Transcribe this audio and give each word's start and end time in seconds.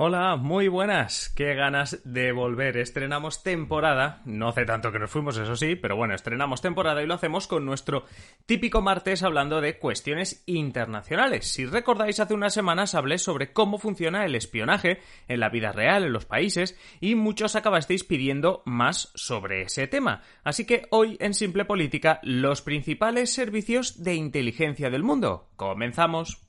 Hola, 0.00 0.36
muy 0.36 0.68
buenas. 0.68 1.28
Qué 1.34 1.56
ganas 1.56 2.00
de 2.04 2.30
volver. 2.30 2.76
Estrenamos 2.76 3.42
temporada. 3.42 4.22
No 4.26 4.50
hace 4.50 4.64
tanto 4.64 4.92
que 4.92 5.00
nos 5.00 5.10
fuimos, 5.10 5.36
eso 5.38 5.56
sí, 5.56 5.74
pero 5.74 5.96
bueno, 5.96 6.14
estrenamos 6.14 6.62
temporada 6.62 7.02
y 7.02 7.06
lo 7.08 7.14
hacemos 7.14 7.48
con 7.48 7.64
nuestro 7.64 8.04
típico 8.46 8.80
martes 8.80 9.24
hablando 9.24 9.60
de 9.60 9.80
cuestiones 9.80 10.44
internacionales. 10.46 11.50
Si 11.52 11.66
recordáis, 11.66 12.20
hace 12.20 12.32
unas 12.32 12.54
semanas 12.54 12.94
hablé 12.94 13.18
sobre 13.18 13.52
cómo 13.52 13.78
funciona 13.78 14.24
el 14.24 14.36
espionaje 14.36 15.00
en 15.26 15.40
la 15.40 15.48
vida 15.48 15.72
real, 15.72 16.04
en 16.04 16.12
los 16.12 16.26
países, 16.26 16.78
y 17.00 17.16
muchos 17.16 17.56
acabasteis 17.56 18.04
pidiendo 18.04 18.62
más 18.66 19.10
sobre 19.16 19.62
ese 19.62 19.88
tema. 19.88 20.22
Así 20.44 20.64
que 20.64 20.86
hoy 20.90 21.16
en 21.18 21.34
Simple 21.34 21.64
Política, 21.64 22.20
los 22.22 22.62
principales 22.62 23.34
servicios 23.34 24.00
de 24.04 24.14
inteligencia 24.14 24.90
del 24.90 25.02
mundo. 25.02 25.50
Comenzamos. 25.56 26.48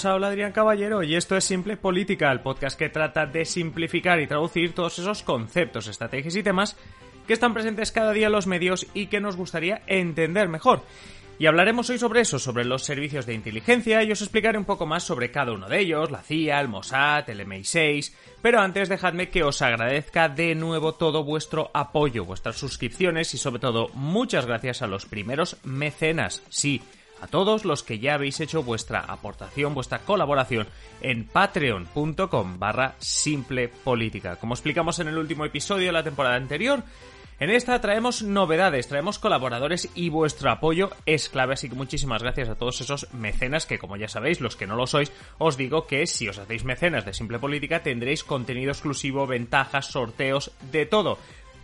Os 0.00 0.06
habla 0.06 0.28
Adrián 0.28 0.52
Caballero 0.52 1.02
y 1.02 1.14
esto 1.14 1.36
es 1.36 1.44
Simple 1.44 1.76
Política, 1.76 2.32
el 2.32 2.40
podcast 2.40 2.78
que 2.78 2.88
trata 2.88 3.26
de 3.26 3.44
simplificar 3.44 4.18
y 4.18 4.26
traducir 4.26 4.74
todos 4.74 4.98
esos 4.98 5.22
conceptos, 5.22 5.88
estrategias 5.88 6.36
y 6.36 6.42
temas 6.42 6.74
que 7.26 7.34
están 7.34 7.52
presentes 7.52 7.92
cada 7.92 8.12
día 8.14 8.28
en 8.28 8.32
los 8.32 8.46
medios 8.46 8.86
y 8.94 9.08
que 9.08 9.20
nos 9.20 9.36
gustaría 9.36 9.82
entender 9.86 10.48
mejor. 10.48 10.80
Y 11.38 11.44
hablaremos 11.44 11.90
hoy 11.90 11.98
sobre 11.98 12.22
eso, 12.22 12.38
sobre 12.38 12.64
los 12.64 12.82
servicios 12.82 13.26
de 13.26 13.34
inteligencia 13.34 14.02
y 14.02 14.10
os 14.10 14.22
explicaré 14.22 14.56
un 14.56 14.64
poco 14.64 14.86
más 14.86 15.02
sobre 15.02 15.30
cada 15.30 15.52
uno 15.52 15.68
de 15.68 15.80
ellos, 15.80 16.10
la 16.10 16.22
CIA, 16.22 16.62
el 16.62 16.68
Mossad, 16.68 17.28
el 17.28 17.46
MI6, 17.46 18.14
pero 18.40 18.60
antes 18.60 18.88
dejadme 18.88 19.28
que 19.28 19.42
os 19.42 19.60
agradezca 19.60 20.30
de 20.30 20.54
nuevo 20.54 20.94
todo 20.94 21.24
vuestro 21.24 21.70
apoyo, 21.74 22.24
vuestras 22.24 22.56
suscripciones 22.56 23.34
y 23.34 23.36
sobre 23.36 23.60
todo 23.60 23.88
muchas 23.92 24.46
gracias 24.46 24.80
a 24.80 24.86
los 24.86 25.04
primeros 25.04 25.58
mecenas, 25.62 26.42
sí, 26.48 26.80
a 27.20 27.26
todos 27.26 27.64
los 27.64 27.82
que 27.82 27.98
ya 27.98 28.14
habéis 28.14 28.40
hecho 28.40 28.62
vuestra 28.62 29.00
aportación, 29.00 29.74
vuestra 29.74 30.00
colaboración 30.00 30.66
en 31.00 31.26
patreon.com 31.26 32.58
barra 32.58 32.94
simple 32.98 33.68
política. 33.68 34.36
Como 34.36 34.54
explicamos 34.54 34.98
en 34.98 35.08
el 35.08 35.18
último 35.18 35.44
episodio 35.44 35.86
de 35.86 35.92
la 35.92 36.02
temporada 36.02 36.36
anterior, 36.36 36.82
en 37.40 37.48
esta 37.48 37.80
traemos 37.80 38.22
novedades, 38.22 38.86
traemos 38.86 39.18
colaboradores 39.18 39.88
y 39.94 40.10
vuestro 40.10 40.50
apoyo 40.50 40.90
es 41.06 41.30
clave, 41.30 41.54
así 41.54 41.70
que 41.70 41.74
muchísimas 41.74 42.22
gracias 42.22 42.50
a 42.50 42.54
todos 42.54 42.82
esos 42.82 43.10
mecenas 43.14 43.64
que 43.64 43.78
como 43.78 43.96
ya 43.96 44.08
sabéis, 44.08 44.42
los 44.42 44.56
que 44.56 44.66
no 44.66 44.76
lo 44.76 44.86
sois, 44.86 45.10
os 45.38 45.56
digo 45.56 45.86
que 45.86 46.06
si 46.06 46.28
os 46.28 46.38
hacéis 46.38 46.64
mecenas 46.64 47.06
de 47.06 47.14
Simple 47.14 47.38
Política 47.38 47.82
tendréis 47.82 48.24
contenido 48.24 48.72
exclusivo, 48.72 49.26
ventajas, 49.26 49.86
sorteos, 49.86 50.52
de 50.70 50.84
todo. 50.84 51.16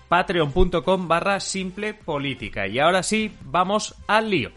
Patreon.com 0.09 1.09
barra 1.09 1.41
Simple 1.41 1.93
Política. 1.93 2.67
Y 2.67 2.79
ahora 2.79 3.03
sí, 3.03 3.37
vamos 3.43 3.97
al 4.07 4.31
lío. 4.31 4.53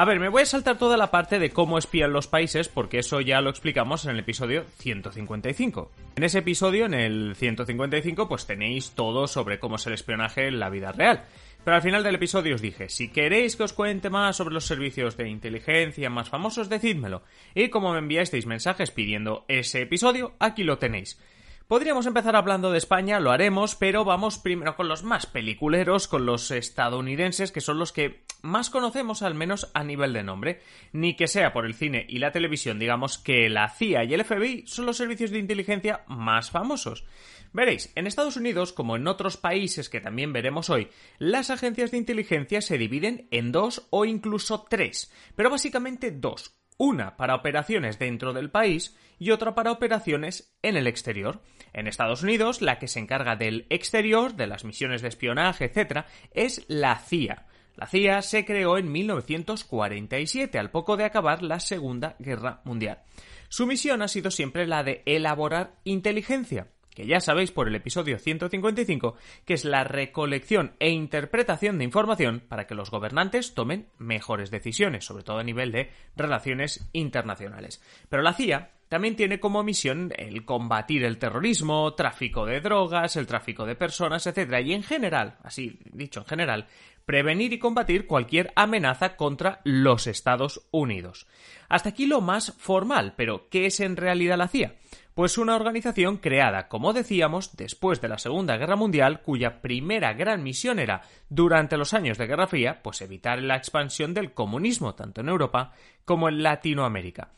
A 0.00 0.04
ver, 0.04 0.20
me 0.20 0.28
voy 0.28 0.42
a 0.42 0.46
saltar 0.46 0.78
toda 0.78 0.96
la 0.96 1.10
parte 1.10 1.40
de 1.40 1.50
cómo 1.50 1.76
espían 1.76 2.12
los 2.12 2.28
países 2.28 2.68
porque 2.68 3.00
eso 3.00 3.20
ya 3.20 3.40
lo 3.40 3.50
explicamos 3.50 4.04
en 4.04 4.12
el 4.12 4.20
episodio 4.20 4.64
155. 4.78 5.90
En 6.14 6.22
ese 6.22 6.38
episodio, 6.38 6.86
en 6.86 6.94
el 6.94 7.34
155, 7.34 8.28
pues 8.28 8.46
tenéis 8.46 8.92
todo 8.92 9.26
sobre 9.26 9.58
cómo 9.58 9.74
es 9.74 9.84
el 9.88 9.94
espionaje 9.94 10.46
en 10.46 10.60
la 10.60 10.70
vida 10.70 10.92
real. 10.92 11.24
Pero 11.64 11.74
al 11.74 11.82
final 11.82 12.04
del 12.04 12.14
episodio 12.14 12.54
os 12.54 12.62
dije, 12.62 12.88
si 12.88 13.08
queréis 13.08 13.56
que 13.56 13.64
os 13.64 13.72
cuente 13.72 14.08
más 14.08 14.36
sobre 14.36 14.54
los 14.54 14.66
servicios 14.66 15.16
de 15.16 15.28
inteligencia 15.28 16.08
más 16.10 16.28
famosos, 16.28 16.68
decídmelo. 16.68 17.24
Y 17.56 17.68
como 17.68 17.92
me 17.92 17.98
enviasteis 17.98 18.46
mensajes 18.46 18.92
pidiendo 18.92 19.46
ese 19.48 19.82
episodio, 19.82 20.34
aquí 20.38 20.62
lo 20.62 20.78
tenéis. 20.78 21.18
Podríamos 21.68 22.06
empezar 22.06 22.34
hablando 22.34 22.72
de 22.72 22.78
España, 22.78 23.20
lo 23.20 23.30
haremos, 23.30 23.74
pero 23.74 24.02
vamos 24.02 24.38
primero 24.38 24.74
con 24.74 24.88
los 24.88 25.02
más 25.02 25.26
peliculeros, 25.26 26.08
con 26.08 26.24
los 26.24 26.50
estadounidenses, 26.50 27.52
que 27.52 27.60
son 27.60 27.78
los 27.78 27.92
que 27.92 28.24
más 28.40 28.70
conocemos, 28.70 29.20
al 29.20 29.34
menos 29.34 29.70
a 29.74 29.84
nivel 29.84 30.14
de 30.14 30.22
nombre. 30.22 30.62
Ni 30.92 31.14
que 31.14 31.26
sea 31.26 31.52
por 31.52 31.66
el 31.66 31.74
cine 31.74 32.06
y 32.08 32.20
la 32.20 32.32
televisión, 32.32 32.78
digamos 32.78 33.18
que 33.18 33.50
la 33.50 33.68
CIA 33.68 34.04
y 34.04 34.14
el 34.14 34.24
FBI 34.24 34.66
son 34.66 34.86
los 34.86 34.96
servicios 34.96 35.30
de 35.30 35.40
inteligencia 35.40 36.04
más 36.06 36.50
famosos. 36.50 37.04
Veréis, 37.52 37.92
en 37.96 38.06
Estados 38.06 38.38
Unidos, 38.38 38.72
como 38.72 38.96
en 38.96 39.06
otros 39.06 39.36
países 39.36 39.90
que 39.90 40.00
también 40.00 40.32
veremos 40.32 40.70
hoy, 40.70 40.88
las 41.18 41.50
agencias 41.50 41.90
de 41.90 41.98
inteligencia 41.98 42.62
se 42.62 42.78
dividen 42.78 43.28
en 43.30 43.52
dos 43.52 43.88
o 43.90 44.06
incluso 44.06 44.64
tres, 44.70 45.12
pero 45.36 45.50
básicamente 45.50 46.12
dos. 46.12 46.57
Una 46.78 47.16
para 47.16 47.34
operaciones 47.34 47.98
dentro 47.98 48.32
del 48.32 48.50
país 48.50 48.96
y 49.18 49.32
otra 49.32 49.54
para 49.56 49.72
operaciones 49.72 50.56
en 50.62 50.76
el 50.76 50.86
exterior. 50.86 51.42
En 51.72 51.88
Estados 51.88 52.22
Unidos, 52.22 52.62
la 52.62 52.78
que 52.78 52.86
se 52.86 53.00
encarga 53.00 53.34
del 53.34 53.66
exterior, 53.68 54.34
de 54.34 54.46
las 54.46 54.64
misiones 54.64 55.02
de 55.02 55.08
espionaje, 55.08 55.64
etc., 55.64 56.06
es 56.30 56.64
la 56.68 56.96
CIA. 57.00 57.46
La 57.74 57.86
CIA 57.88 58.22
se 58.22 58.44
creó 58.44 58.78
en 58.78 58.92
1947, 58.92 60.58
al 60.58 60.70
poco 60.70 60.96
de 60.96 61.04
acabar 61.04 61.42
la 61.42 61.58
Segunda 61.58 62.14
Guerra 62.20 62.60
Mundial. 62.64 63.02
Su 63.48 63.66
misión 63.66 64.00
ha 64.02 64.08
sido 64.08 64.30
siempre 64.30 64.66
la 64.66 64.84
de 64.84 65.02
elaborar 65.04 65.74
inteligencia, 65.84 66.68
que 66.98 67.06
ya 67.06 67.20
sabéis 67.20 67.52
por 67.52 67.68
el 67.68 67.76
episodio 67.76 68.18
155, 68.18 69.14
que 69.44 69.54
es 69.54 69.64
la 69.64 69.84
recolección 69.84 70.72
e 70.80 70.90
interpretación 70.90 71.78
de 71.78 71.84
información 71.84 72.42
para 72.48 72.66
que 72.66 72.74
los 72.74 72.90
gobernantes 72.90 73.54
tomen 73.54 73.86
mejores 73.98 74.50
decisiones, 74.50 75.04
sobre 75.04 75.22
todo 75.22 75.38
a 75.38 75.44
nivel 75.44 75.70
de 75.70 75.92
relaciones 76.16 76.90
internacionales. 76.92 77.80
Pero 78.08 78.24
la 78.24 78.32
CIA 78.32 78.72
también 78.88 79.14
tiene 79.14 79.38
como 79.38 79.62
misión 79.62 80.12
el 80.16 80.44
combatir 80.44 81.04
el 81.04 81.18
terrorismo, 81.18 81.94
tráfico 81.94 82.44
de 82.46 82.60
drogas, 82.60 83.14
el 83.14 83.28
tráfico 83.28 83.64
de 83.64 83.76
personas, 83.76 84.26
etc. 84.26 84.60
Y 84.64 84.72
en 84.72 84.82
general, 84.82 85.36
así 85.44 85.78
dicho 85.92 86.18
en 86.18 86.26
general, 86.26 86.66
prevenir 87.06 87.52
y 87.52 87.60
combatir 87.60 88.06
cualquier 88.06 88.52
amenaza 88.56 89.16
contra 89.16 89.60
los 89.62 90.08
Estados 90.08 90.66
Unidos. 90.72 91.28
Hasta 91.68 91.90
aquí 91.90 92.06
lo 92.06 92.20
más 92.20 92.54
formal, 92.58 93.14
pero 93.16 93.48
¿qué 93.50 93.66
es 93.66 93.78
en 93.78 93.96
realidad 93.96 94.36
la 94.36 94.48
CIA? 94.48 94.74
Pues 95.18 95.36
una 95.36 95.56
organización 95.56 96.18
creada, 96.18 96.68
como 96.68 96.92
decíamos, 96.92 97.56
después 97.56 98.00
de 98.00 98.06
la 98.06 98.18
Segunda 98.18 98.56
Guerra 98.56 98.76
Mundial, 98.76 99.20
cuya 99.20 99.60
primera 99.60 100.12
gran 100.12 100.44
misión 100.44 100.78
era, 100.78 101.02
durante 101.28 101.76
los 101.76 101.92
años 101.92 102.18
de 102.18 102.28
Guerra 102.28 102.46
Fría, 102.46 102.78
pues 102.84 103.00
evitar 103.00 103.42
la 103.42 103.56
expansión 103.56 104.14
del 104.14 104.32
comunismo 104.32 104.94
tanto 104.94 105.20
en 105.20 105.28
Europa 105.28 105.72
como 106.04 106.28
en 106.28 106.44
Latinoamérica 106.44 107.32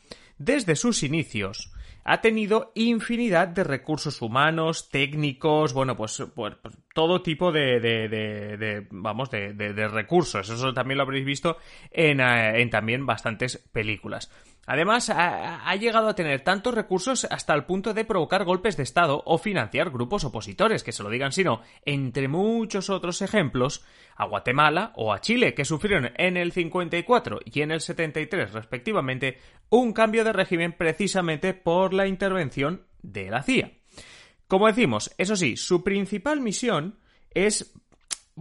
desde 0.45 0.75
sus 0.75 1.03
inicios, 1.03 1.71
ha 2.03 2.19
tenido 2.19 2.71
infinidad 2.73 3.47
de 3.47 3.63
recursos 3.63 4.21
humanos, 4.21 4.89
técnicos, 4.89 5.73
bueno, 5.73 5.95
pues, 5.95 6.23
pues 6.33 6.55
todo 6.95 7.21
tipo 7.21 7.51
de, 7.51 7.79
de, 7.79 8.07
de, 8.09 8.87
vamos, 8.89 9.29
de, 9.29 9.87
recursos. 9.87 10.49
Eso 10.49 10.73
también 10.73 10.97
lo 10.97 11.03
habréis 11.03 11.25
visto 11.25 11.57
en, 11.91 12.19
eh, 12.19 12.61
en 12.61 12.69
también 12.71 13.05
bastantes 13.05 13.57
películas. 13.71 14.31
Además, 14.67 15.09
ha, 15.09 15.75
llegado 15.75 16.07
a 16.07 16.15
tener 16.15 16.41
tantos 16.41 16.75
recursos 16.75 17.25
hasta 17.29 17.53
el 17.53 17.65
punto 17.65 17.93
de 17.93 18.05
provocar 18.05 18.45
golpes 18.45 18.77
de 18.77 18.83
Estado 18.83 19.23
o 19.25 19.37
financiar 19.39 19.89
grupos 19.89 20.23
opositores, 20.23 20.83
que 20.83 20.91
se 20.91 21.01
lo 21.01 21.09
digan 21.09 21.31
si 21.31 21.43
no, 21.43 21.61
entre 21.83 22.27
muchos 22.27 22.89
otros 22.89 23.21
ejemplos, 23.21 23.83
a 24.15 24.25
Guatemala 24.25 24.93
o 24.95 25.13
a 25.13 25.19
Chile, 25.19 25.55
que 25.55 25.65
sufrieron 25.65 26.11
en 26.15 26.37
el 26.37 26.51
54 26.51 27.39
y 27.43 27.61
en 27.61 27.71
el 27.71 27.81
73 27.81 28.53
respectivamente 28.53 29.39
un 29.69 29.93
cambio 29.93 30.23
de 30.23 30.33
régimen 30.33 30.73
precisamente 30.73 31.53
por 31.53 31.93
la 31.93 32.05
intervención 32.05 32.85
de 33.01 33.31
la 33.31 33.41
CIA. 33.41 33.71
Como 34.47 34.67
decimos, 34.67 35.11
eso 35.17 35.35
sí, 35.35 35.57
su 35.57 35.83
principal 35.83 36.39
misión 36.39 36.99
es 37.33 37.73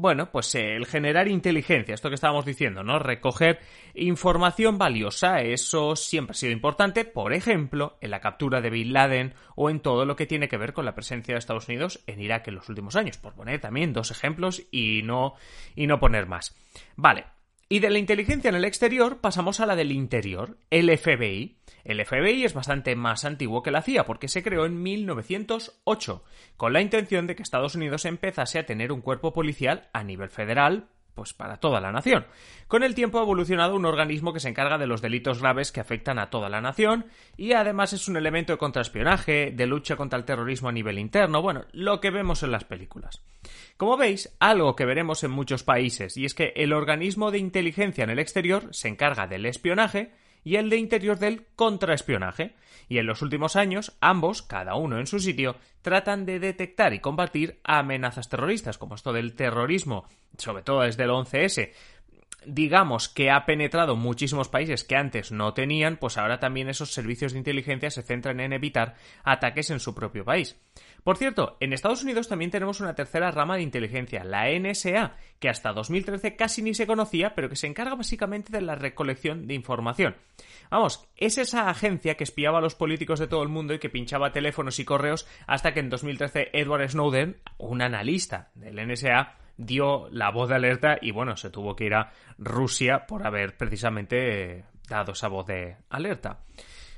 bueno, 0.00 0.32
pues 0.32 0.54
eh, 0.54 0.76
el 0.76 0.86
generar 0.86 1.28
inteligencia, 1.28 1.94
esto 1.94 2.08
que 2.08 2.14
estábamos 2.14 2.46
diciendo, 2.46 2.82
¿no? 2.82 2.98
Recoger 2.98 3.60
información 3.94 4.78
valiosa, 4.78 5.42
eso 5.42 5.94
siempre 5.94 6.32
ha 6.32 6.34
sido 6.34 6.52
importante, 6.52 7.04
por 7.04 7.34
ejemplo, 7.34 7.98
en 8.00 8.10
la 8.10 8.20
captura 8.20 8.62
de 8.62 8.70
Bin 8.70 8.94
Laden 8.94 9.34
o 9.56 9.68
en 9.68 9.80
todo 9.80 10.06
lo 10.06 10.16
que 10.16 10.24
tiene 10.24 10.48
que 10.48 10.56
ver 10.56 10.72
con 10.72 10.86
la 10.86 10.94
presencia 10.94 11.34
de 11.34 11.38
Estados 11.38 11.68
Unidos 11.68 12.02
en 12.06 12.18
Irak 12.22 12.48
en 12.48 12.54
los 12.54 12.70
últimos 12.70 12.96
años, 12.96 13.18
por 13.18 13.34
poner 13.34 13.60
también 13.60 13.92
dos 13.92 14.10
ejemplos 14.10 14.62
y 14.70 15.02
no, 15.04 15.34
y 15.76 15.86
no 15.86 16.00
poner 16.00 16.26
más. 16.26 16.56
Vale, 16.96 17.26
Y 17.68 17.80
de 17.80 17.90
la 17.90 17.98
inteligencia 17.98 18.48
en 18.48 18.54
el 18.54 18.64
exterior 18.64 19.18
pasamos 19.18 19.60
a 19.60 19.66
la 19.66 19.76
del 19.76 19.92
interior, 19.92 20.56
el 20.70 20.96
FBI. 20.96 21.58
El 21.84 22.04
FBI 22.04 22.44
es 22.44 22.54
bastante 22.54 22.94
más 22.96 23.24
antiguo 23.24 23.62
que 23.62 23.70
la 23.70 23.82
CIA 23.82 24.04
porque 24.04 24.28
se 24.28 24.42
creó 24.42 24.66
en 24.66 24.82
1908, 24.82 26.24
con 26.56 26.72
la 26.72 26.80
intención 26.80 27.26
de 27.26 27.36
que 27.36 27.42
Estados 27.42 27.74
Unidos 27.74 28.04
empezase 28.04 28.58
a 28.58 28.66
tener 28.66 28.92
un 28.92 29.00
cuerpo 29.00 29.32
policial 29.32 29.88
a 29.92 30.04
nivel 30.04 30.30
federal, 30.30 30.88
pues 31.14 31.34
para 31.34 31.58
toda 31.58 31.80
la 31.80 31.92
nación. 31.92 32.26
Con 32.66 32.82
el 32.82 32.94
tiempo 32.94 33.18
ha 33.18 33.22
evolucionado 33.22 33.74
un 33.74 33.84
organismo 33.84 34.32
que 34.32 34.40
se 34.40 34.48
encarga 34.48 34.78
de 34.78 34.86
los 34.86 35.02
delitos 35.02 35.40
graves 35.40 35.72
que 35.72 35.80
afectan 35.80 36.18
a 36.18 36.30
toda 36.30 36.48
la 36.48 36.60
nación 36.60 37.06
y 37.36 37.52
además 37.52 37.92
es 37.92 38.08
un 38.08 38.16
elemento 38.16 38.52
de 38.52 38.58
contraespionaje, 38.58 39.50
de 39.50 39.66
lucha 39.66 39.96
contra 39.96 40.18
el 40.18 40.24
terrorismo 40.24 40.68
a 40.68 40.72
nivel 40.72 40.98
interno, 40.98 41.42
bueno, 41.42 41.64
lo 41.72 42.00
que 42.00 42.10
vemos 42.10 42.42
en 42.42 42.52
las 42.52 42.64
películas. 42.64 43.22
Como 43.76 43.96
veis, 43.96 44.34
algo 44.40 44.76
que 44.76 44.84
veremos 44.84 45.24
en 45.24 45.30
muchos 45.30 45.62
países 45.62 46.16
y 46.16 46.24
es 46.24 46.34
que 46.34 46.52
el 46.56 46.72
organismo 46.72 47.30
de 47.30 47.38
inteligencia 47.38 48.04
en 48.04 48.10
el 48.10 48.18
exterior 48.18 48.68
se 48.70 48.88
encarga 48.88 49.26
del 49.26 49.46
espionaje 49.46 50.12
y 50.44 50.56
el 50.56 50.70
de 50.70 50.76
interior 50.76 51.18
del 51.18 51.46
contraespionaje. 51.56 52.54
Y 52.88 52.98
en 52.98 53.06
los 53.06 53.22
últimos 53.22 53.56
años, 53.56 53.96
ambos, 54.00 54.42
cada 54.42 54.74
uno 54.74 54.98
en 54.98 55.06
su 55.06 55.20
sitio, 55.20 55.56
tratan 55.82 56.26
de 56.26 56.40
detectar 56.40 56.92
y 56.92 56.98
combatir 56.98 57.60
amenazas 57.62 58.28
terroristas, 58.28 58.78
como 58.78 58.96
esto 58.96 59.12
del 59.12 59.34
terrorismo, 59.34 60.06
sobre 60.36 60.62
todo 60.62 60.82
desde 60.82 61.04
el 61.04 61.10
11S, 61.10 61.70
digamos 62.46 63.08
que 63.08 63.30
ha 63.30 63.44
penetrado 63.44 63.96
muchísimos 63.96 64.48
países 64.48 64.84
que 64.84 64.96
antes 64.96 65.32
no 65.32 65.54
tenían, 65.54 65.96
pues 65.96 66.16
ahora 66.18 66.40
también 66.40 66.68
esos 66.68 66.92
servicios 66.92 67.32
de 67.32 67.38
inteligencia 67.38 67.90
se 67.90 68.02
centran 68.02 68.40
en 68.40 68.52
evitar 68.52 68.94
ataques 69.24 69.70
en 69.70 69.80
su 69.80 69.94
propio 69.94 70.24
país. 70.24 70.56
Por 71.04 71.16
cierto, 71.16 71.56
en 71.60 71.72
Estados 71.72 72.02
Unidos 72.02 72.28
también 72.28 72.50
tenemos 72.50 72.80
una 72.80 72.94
tercera 72.94 73.30
rama 73.30 73.56
de 73.56 73.62
inteligencia, 73.62 74.24
la 74.24 74.48
NSA, 74.50 75.16
que 75.38 75.48
hasta 75.48 75.72
2013 75.72 76.36
casi 76.36 76.62
ni 76.62 76.74
se 76.74 76.86
conocía, 76.86 77.34
pero 77.34 77.48
que 77.48 77.56
se 77.56 77.66
encarga 77.66 77.94
básicamente 77.94 78.52
de 78.52 78.60
la 78.60 78.74
recolección 78.74 79.46
de 79.46 79.54
información. 79.54 80.16
Vamos, 80.70 81.08
es 81.16 81.38
esa 81.38 81.68
agencia 81.70 82.16
que 82.16 82.24
espiaba 82.24 82.58
a 82.58 82.62
los 82.62 82.74
políticos 82.74 83.18
de 83.18 83.28
todo 83.28 83.42
el 83.42 83.48
mundo 83.48 83.74
y 83.74 83.78
que 83.78 83.88
pinchaba 83.88 84.32
teléfonos 84.32 84.78
y 84.78 84.84
correos 84.84 85.26
hasta 85.46 85.72
que 85.72 85.80
en 85.80 85.90
2013 85.90 86.50
Edward 86.52 86.88
Snowden, 86.90 87.36
un 87.58 87.82
analista 87.82 88.50
del 88.54 88.86
NSA, 88.86 89.36
dio 89.56 90.08
la 90.10 90.30
voz 90.30 90.48
de 90.48 90.56
alerta 90.56 90.98
y 91.00 91.10
bueno, 91.10 91.36
se 91.36 91.50
tuvo 91.50 91.76
que 91.76 91.84
ir 91.84 91.94
a 91.94 92.12
Rusia 92.38 93.06
por 93.06 93.26
haber 93.26 93.56
precisamente 93.56 94.64
dado 94.88 95.12
esa 95.12 95.28
voz 95.28 95.46
de 95.46 95.76
alerta. 95.88 96.40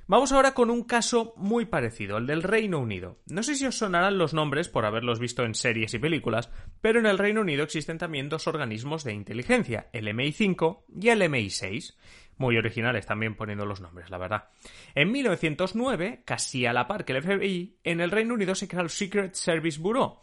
Vamos 0.08 0.32
ahora 0.32 0.52
con 0.52 0.68
un 0.70 0.82
caso 0.82 1.32
muy 1.36 1.64
parecido, 1.64 2.18
el 2.18 2.26
del 2.26 2.42
Reino 2.42 2.80
Unido. 2.80 3.20
No 3.26 3.44
sé 3.44 3.54
si 3.54 3.66
os 3.66 3.78
sonarán 3.78 4.18
los 4.18 4.34
nombres 4.34 4.68
por 4.68 4.84
haberlos 4.84 5.20
visto 5.20 5.44
en 5.44 5.54
series 5.54 5.94
y 5.94 6.00
películas, 6.00 6.50
pero 6.80 6.98
en 6.98 7.06
el 7.06 7.18
Reino 7.18 7.40
Unido 7.40 7.62
existen 7.62 7.98
también 7.98 8.28
dos 8.28 8.48
organismos 8.48 9.04
de 9.04 9.12
inteligencia, 9.12 9.88
el 9.92 10.08
MI5 10.08 10.84
y 11.00 11.08
el 11.08 11.22
MI6. 11.22 11.94
Muy 12.36 12.56
originales 12.56 13.06
también 13.06 13.36
poniendo 13.36 13.64
los 13.64 13.80
nombres, 13.80 14.10
la 14.10 14.18
verdad. 14.18 14.48
En 14.96 15.12
1909, 15.12 16.22
casi 16.24 16.66
a 16.66 16.72
la 16.72 16.88
par 16.88 17.04
que 17.04 17.12
el 17.12 17.22
FBI, 17.22 17.78
en 17.84 18.00
el 18.00 18.10
Reino 18.10 18.34
Unido 18.34 18.56
se 18.56 18.66
crea 18.66 18.82
el 18.82 18.90
Secret 18.90 19.34
Service 19.34 19.80
Bureau. 19.80 20.18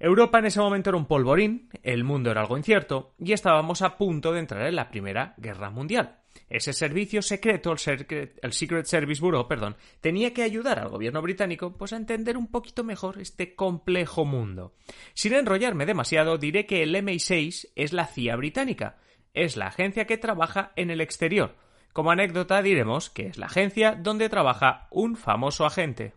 Europa 0.00 0.38
en 0.38 0.46
ese 0.46 0.60
momento 0.60 0.90
era 0.90 0.96
un 0.96 1.06
polvorín, 1.06 1.70
el 1.82 2.04
mundo 2.04 2.30
era 2.30 2.40
algo 2.40 2.56
incierto 2.56 3.14
y 3.18 3.32
estábamos 3.32 3.82
a 3.82 3.96
punto 3.96 4.32
de 4.32 4.38
entrar 4.38 4.66
en 4.66 4.76
la 4.76 4.90
Primera 4.90 5.34
Guerra 5.38 5.70
Mundial. 5.70 6.18
Ese 6.48 6.72
servicio 6.72 7.20
secreto, 7.20 7.72
el, 7.72 7.78
Secret 8.52 8.86
Service 8.86 9.20
Bureau, 9.20 9.48
perdón, 9.48 9.76
tenía 10.00 10.32
que 10.32 10.42
ayudar 10.42 10.78
al 10.78 10.88
gobierno 10.88 11.20
británico 11.20 11.76
pues, 11.76 11.92
a 11.92 11.96
entender 11.96 12.36
un 12.36 12.46
poquito 12.46 12.84
mejor 12.84 13.18
este 13.20 13.54
complejo 13.56 14.24
mundo. 14.24 14.72
Sin 15.14 15.34
enrollarme 15.34 15.84
demasiado, 15.84 16.38
diré 16.38 16.64
que 16.64 16.82
el 16.82 16.94
MI6 16.94 17.70
es 17.74 17.92
la 17.92 18.06
CIA 18.06 18.36
británica. 18.36 18.98
Es 19.34 19.56
la 19.56 19.66
agencia 19.66 20.06
que 20.06 20.16
trabaja 20.16 20.72
en 20.76 20.90
el 20.90 21.00
exterior. 21.00 21.56
Como 21.92 22.12
anécdota 22.12 22.62
diremos 22.62 23.10
que 23.10 23.26
es 23.26 23.38
la 23.38 23.46
agencia 23.46 23.96
donde 24.00 24.28
trabaja 24.28 24.86
un 24.90 25.16
famoso 25.16 25.66
agente. 25.66 26.14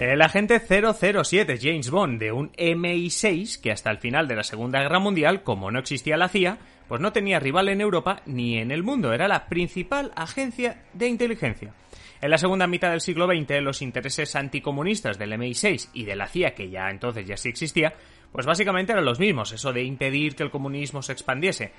El 0.00 0.22
agente 0.22 0.58
007 0.58 1.58
James 1.60 1.90
Bond 1.90 2.18
de 2.18 2.32
un 2.32 2.50
MI6 2.52 3.60
que 3.60 3.70
hasta 3.70 3.90
el 3.90 3.98
final 3.98 4.26
de 4.26 4.34
la 4.34 4.42
Segunda 4.42 4.80
Guerra 4.80 4.98
Mundial, 4.98 5.42
como 5.42 5.70
no 5.70 5.78
existía 5.78 6.16
la 6.16 6.30
CIA, 6.30 6.56
pues 6.88 7.02
no 7.02 7.12
tenía 7.12 7.38
rival 7.38 7.68
en 7.68 7.82
Europa 7.82 8.22
ni 8.24 8.56
en 8.56 8.70
el 8.70 8.82
mundo, 8.82 9.12
era 9.12 9.28
la 9.28 9.46
principal 9.46 10.10
agencia 10.16 10.84
de 10.94 11.06
inteligencia. 11.06 11.74
En 12.22 12.30
la 12.30 12.38
segunda 12.38 12.66
mitad 12.66 12.92
del 12.92 13.02
siglo 13.02 13.26
XX, 13.26 13.60
los 13.60 13.82
intereses 13.82 14.34
anticomunistas 14.36 15.18
del 15.18 15.32
MI6 15.32 15.90
y 15.92 16.04
de 16.04 16.16
la 16.16 16.28
CIA, 16.28 16.54
que 16.54 16.70
ya 16.70 16.88
entonces 16.88 17.26
ya 17.26 17.36
sí 17.36 17.50
existía, 17.50 17.92
pues 18.32 18.46
básicamente 18.46 18.92
eran 18.92 19.04
los 19.04 19.20
mismos, 19.20 19.52
eso 19.52 19.70
de 19.70 19.82
impedir 19.82 20.34
que 20.34 20.44
el 20.44 20.50
comunismo 20.50 21.02
se 21.02 21.12
expandiese 21.12 21.72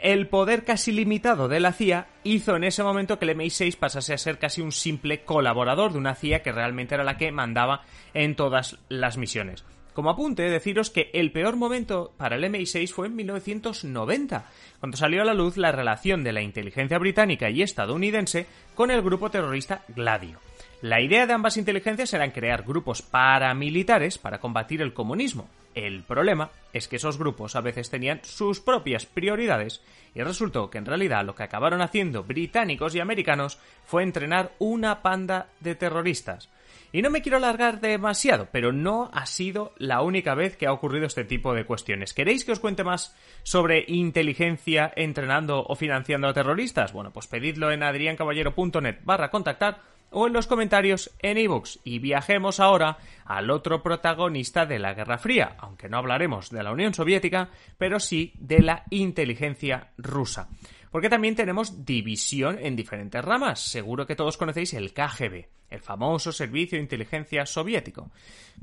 el 0.00 0.28
poder 0.28 0.64
casi 0.64 0.92
limitado 0.92 1.48
de 1.48 1.60
la 1.60 1.72
CIA 1.72 2.06
hizo 2.24 2.56
en 2.56 2.64
ese 2.64 2.82
momento 2.82 3.18
que 3.18 3.24
el 3.24 3.36
MI6 3.36 3.76
pasase 3.76 4.14
a 4.14 4.18
ser 4.18 4.38
casi 4.38 4.60
un 4.60 4.72
simple 4.72 5.22
colaborador 5.24 5.92
de 5.92 5.98
una 5.98 6.14
CIA 6.14 6.42
que 6.42 6.52
realmente 6.52 6.94
era 6.94 7.04
la 7.04 7.16
que 7.16 7.32
mandaba 7.32 7.82
en 8.14 8.36
todas 8.36 8.78
las 8.88 9.16
misiones. 9.16 9.64
Como 9.98 10.10
apunte, 10.10 10.48
deciros 10.48 10.90
que 10.90 11.10
el 11.12 11.32
peor 11.32 11.56
momento 11.56 12.12
para 12.16 12.36
el 12.36 12.44
MI6 12.44 12.92
fue 12.92 13.08
en 13.08 13.16
1990, 13.16 14.46
cuando 14.78 14.96
salió 14.96 15.22
a 15.22 15.24
la 15.24 15.34
luz 15.34 15.56
la 15.56 15.72
relación 15.72 16.22
de 16.22 16.32
la 16.32 16.40
inteligencia 16.40 16.98
británica 16.98 17.50
y 17.50 17.62
estadounidense 17.62 18.46
con 18.76 18.92
el 18.92 19.02
grupo 19.02 19.28
terrorista 19.28 19.82
Gladio. 19.88 20.38
La 20.80 21.00
idea 21.00 21.26
de 21.26 21.32
ambas 21.32 21.56
inteligencias 21.56 22.12
era 22.14 22.32
crear 22.32 22.62
grupos 22.62 23.02
paramilitares 23.02 24.18
para 24.18 24.38
combatir 24.38 24.80
el 24.80 24.94
comunismo, 24.94 25.48
el 25.74 26.02
problema 26.02 26.50
es 26.72 26.88
que 26.88 26.96
esos 26.96 27.18
grupos 27.18 27.54
a 27.54 27.60
veces 27.60 27.88
tenían 27.88 28.20
sus 28.24 28.60
propias 28.60 29.06
prioridades 29.06 29.80
y 30.12 30.22
resultó 30.22 30.70
que 30.70 30.78
en 30.78 30.86
realidad 30.86 31.24
lo 31.24 31.36
que 31.36 31.44
acabaron 31.44 31.82
haciendo 31.82 32.24
británicos 32.24 32.94
y 32.94 33.00
americanos 33.00 33.58
fue 33.84 34.02
entrenar 34.02 34.52
una 34.58 35.02
panda 35.02 35.48
de 35.60 35.76
terroristas. 35.76 36.48
Y 36.90 37.02
no 37.02 37.10
me 37.10 37.22
quiero 37.22 37.36
alargar 37.36 37.80
demasiado, 37.80 38.48
pero 38.50 38.72
no 38.72 39.10
ha 39.12 39.26
sido 39.26 39.72
la 39.76 40.00
única 40.00 40.34
vez 40.34 40.56
que 40.56 40.66
ha 40.66 40.72
ocurrido 40.72 41.06
este 41.06 41.24
tipo 41.24 41.54
de 41.54 41.64
cuestiones. 41.64 42.14
¿Queréis 42.14 42.44
que 42.44 42.52
os 42.52 42.60
cuente 42.60 42.82
más 42.82 43.14
sobre 43.42 43.84
inteligencia 43.86 44.92
entrenando 44.96 45.62
o 45.62 45.76
financiando 45.76 46.28
a 46.28 46.32
terroristas? 46.32 46.92
Bueno, 46.92 47.12
pues 47.12 47.26
pedidlo 47.26 47.70
en 47.70 47.82
adriancaballero.net 47.82 49.00
barra 49.04 49.30
contactar 49.30 49.97
o 50.10 50.26
en 50.26 50.32
los 50.32 50.46
comentarios 50.46 51.10
en 51.20 51.38
ebooks 51.38 51.80
y 51.84 51.98
viajemos 51.98 52.60
ahora 52.60 52.98
al 53.24 53.50
otro 53.50 53.82
protagonista 53.82 54.66
de 54.66 54.78
la 54.78 54.94
Guerra 54.94 55.18
Fría, 55.18 55.56
aunque 55.58 55.88
no 55.88 55.98
hablaremos 55.98 56.50
de 56.50 56.62
la 56.62 56.72
Unión 56.72 56.94
Soviética, 56.94 57.50
pero 57.76 58.00
sí 58.00 58.32
de 58.38 58.60
la 58.60 58.84
inteligencia 58.90 59.88
rusa. 59.98 60.48
Porque 60.90 61.08
también 61.08 61.34
tenemos 61.34 61.84
división 61.84 62.58
en 62.60 62.76
diferentes 62.76 63.24
ramas. 63.24 63.60
Seguro 63.60 64.06
que 64.06 64.16
todos 64.16 64.36
conocéis 64.36 64.74
el 64.74 64.92
KGB, 64.92 65.46
el 65.70 65.80
famoso 65.80 66.32
servicio 66.32 66.76
de 66.76 66.82
inteligencia 66.82 67.46
soviético. 67.46 68.10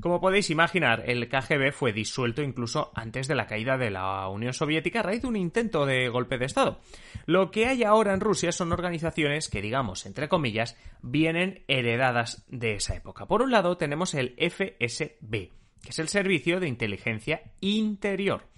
Como 0.00 0.20
podéis 0.20 0.50
imaginar, 0.50 1.04
el 1.06 1.28
KGB 1.28 1.72
fue 1.72 1.92
disuelto 1.92 2.42
incluso 2.42 2.90
antes 2.94 3.28
de 3.28 3.34
la 3.34 3.46
caída 3.46 3.76
de 3.76 3.90
la 3.90 4.28
Unión 4.28 4.52
Soviética 4.52 5.00
a 5.00 5.02
raíz 5.02 5.22
de 5.22 5.28
un 5.28 5.36
intento 5.36 5.86
de 5.86 6.08
golpe 6.08 6.38
de 6.38 6.46
Estado. 6.46 6.80
Lo 7.26 7.50
que 7.50 7.66
hay 7.66 7.84
ahora 7.84 8.12
en 8.12 8.20
Rusia 8.20 8.52
son 8.52 8.72
organizaciones 8.72 9.48
que, 9.48 9.62
digamos, 9.62 10.06
entre 10.06 10.28
comillas, 10.28 10.76
vienen 11.02 11.64
heredadas 11.68 12.44
de 12.48 12.74
esa 12.74 12.94
época. 12.94 13.26
Por 13.26 13.42
un 13.42 13.50
lado 13.50 13.76
tenemos 13.76 14.14
el 14.14 14.34
FSB, 14.38 15.30
que 15.30 15.90
es 15.90 15.98
el 15.98 16.08
Servicio 16.08 16.60
de 16.60 16.68
Inteligencia 16.68 17.42
Interior 17.60 18.55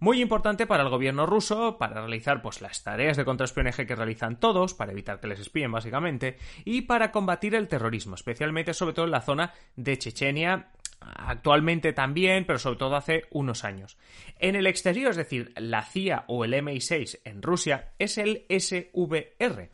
muy 0.00 0.20
importante 0.20 0.66
para 0.66 0.82
el 0.82 0.88
gobierno 0.88 1.26
ruso, 1.26 1.78
para 1.78 2.00
realizar 2.00 2.42
pues 2.42 2.60
las 2.60 2.82
tareas 2.82 3.16
de 3.16 3.24
contraespionaje 3.24 3.86
que 3.86 3.94
realizan 3.94 4.40
todos, 4.40 4.74
para 4.74 4.92
evitar 4.92 5.20
que 5.20 5.28
les 5.28 5.40
espíen 5.40 5.70
básicamente, 5.70 6.38
y 6.64 6.82
para 6.82 7.12
combatir 7.12 7.54
el 7.54 7.68
terrorismo, 7.68 8.14
especialmente 8.14 8.74
sobre 8.74 8.94
todo 8.94 9.04
en 9.04 9.12
la 9.12 9.20
zona 9.20 9.52
de 9.76 9.98
Chechenia, 9.98 10.70
actualmente 11.00 11.92
también, 11.92 12.44
pero 12.46 12.58
sobre 12.58 12.78
todo 12.78 12.96
hace 12.96 13.24
unos 13.30 13.64
años. 13.64 13.96
En 14.38 14.56
el 14.56 14.66
exterior, 14.66 15.10
es 15.10 15.16
decir, 15.16 15.52
la 15.56 15.82
CIA 15.82 16.24
o 16.28 16.44
el 16.44 16.54
MI6 16.54 17.20
en 17.24 17.42
Rusia, 17.42 17.92
es 17.98 18.18
el 18.18 18.44
SVR, 18.48 19.70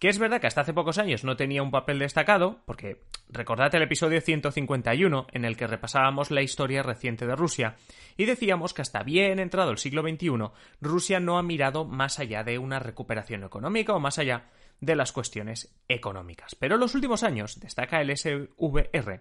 que 0.00 0.08
es 0.08 0.18
verdad 0.18 0.40
que 0.40 0.46
hasta 0.46 0.62
hace 0.62 0.72
pocos 0.72 0.96
años 0.96 1.24
no 1.24 1.36
tenía 1.36 1.62
un 1.62 1.70
papel 1.70 1.98
destacado, 1.98 2.62
porque 2.64 3.02
recordad 3.28 3.72
el 3.74 3.82
episodio 3.82 4.22
151 4.22 5.26
en 5.30 5.44
el 5.44 5.58
que 5.58 5.66
repasábamos 5.66 6.30
la 6.30 6.40
historia 6.40 6.82
reciente 6.82 7.26
de 7.26 7.36
Rusia, 7.36 7.76
y 8.16 8.24
decíamos 8.24 8.72
que 8.72 8.80
hasta 8.80 9.02
bien 9.02 9.38
entrado 9.38 9.70
el 9.70 9.76
siglo 9.76 10.00
XXI, 10.00 10.52
Rusia 10.80 11.20
no 11.20 11.36
ha 11.36 11.42
mirado 11.42 11.84
más 11.84 12.18
allá 12.18 12.42
de 12.42 12.58
una 12.58 12.78
recuperación 12.78 13.44
económica 13.44 13.92
o 13.92 14.00
más 14.00 14.18
allá 14.18 14.46
de 14.80 14.96
las 14.96 15.12
cuestiones 15.12 15.76
económicas. 15.86 16.54
Pero 16.54 16.76
en 16.76 16.80
los 16.80 16.94
últimos 16.94 17.22
años 17.22 17.60
destaca 17.60 18.00
el 18.00 18.16
SVR 18.16 19.20